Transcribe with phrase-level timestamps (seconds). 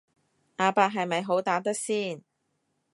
[0.55, 2.23] 阿伯係咪好打得先